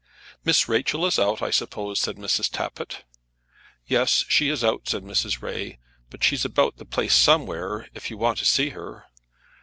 [0.43, 2.49] "Miss Rachel is out, I suppose," said Mrs.
[2.49, 3.03] Tappitt.
[3.85, 5.43] "Yes, she is out," said Mrs.
[5.43, 5.77] Ray.
[6.09, 9.05] "But she's about the place somewhere, if you want to see her."